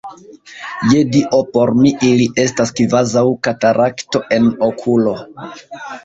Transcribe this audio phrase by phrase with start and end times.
[0.91, 5.13] Je Dio, por mi ili estas kvazaŭ katarakto en okulo!